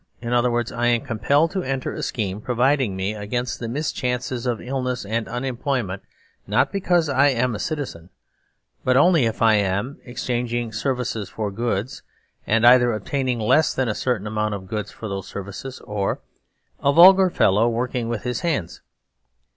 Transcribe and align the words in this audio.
In 0.19 0.33
other 0.33 0.49
words, 0.49 0.71
I 0.71 0.87
am 0.87 1.01
compelled 1.01 1.51
to 1.51 1.61
enter 1.61 1.93
a 1.93 2.01
scheme 2.01 2.41
provid 2.41 2.81
ing 2.81 2.95
me 2.95 3.13
against 3.13 3.59
the 3.59 3.67
mischances 3.67 4.47
of 4.47 4.59
illness 4.59 5.05
and 5.05 5.27
unem 5.27 5.59
ployment 5.59 5.99
not 6.47 6.71
because 6.71 7.07
I 7.07 7.27
am 7.27 7.53
a 7.53 7.59
citizen, 7.59 8.09
but 8.83 8.97
only 8.97 9.25
if 9.27 9.43
I 9.43 9.57
am: 9.57 9.97
(1) 9.99 10.01
Exchanging 10.05 10.73
services 10.73 11.29
for 11.29 11.51
goods; 11.51 12.01
and 12.47 12.65
either 12.65 12.87
(2) 12.87 12.93
Obtaining 12.93 13.39
less 13.39 13.75
than 13.75 13.87
a 13.87 13.93
certain 13.93 14.25
amount 14.25 14.55
of 14.55 14.65
goods 14.67 14.89
for 14.91 15.07
those 15.07 15.27
services, 15.27 15.79
or 15.81 16.15
(3) 16.79 16.89
A 16.89 16.93
vulgar 16.93 17.29
fellow 17.29 17.69
working 17.69 18.09
with 18.09 18.23
his 18.23 18.39
hands. 18.39 18.81